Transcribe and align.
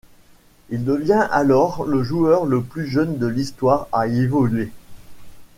Il 0.71 0.83
devient 0.83 1.27
alors 1.29 1.85
le 1.85 2.01
joueur 2.01 2.45
le 2.47 2.63
plus 2.63 2.87
jeune 2.87 3.19
de 3.19 3.27
l'histoire 3.27 3.87
à 3.91 4.07
y 4.07 4.21
évoluer. 4.21 4.71